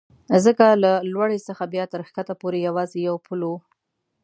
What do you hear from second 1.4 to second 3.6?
څخه بیا تر کښته پورې یوازې یو پل و.